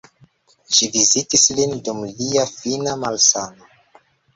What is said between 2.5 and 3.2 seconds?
fina